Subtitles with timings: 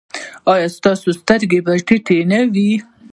[0.51, 2.71] ایا ستاسو سترګې به ټیټې نه وي؟